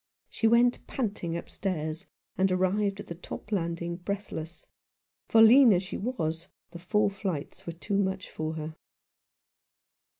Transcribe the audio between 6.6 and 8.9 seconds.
the four flights were too much for her.